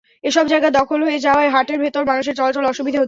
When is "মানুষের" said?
2.05-2.35